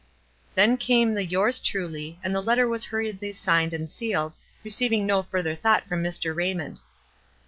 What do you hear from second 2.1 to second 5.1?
and the letter was hurriedly signed and sealed, receiving